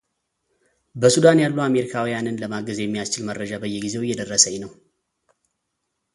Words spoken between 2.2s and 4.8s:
ለማገዝ የሚያስችል መረጃ በየጊዜው እየደረሰኝ ነው።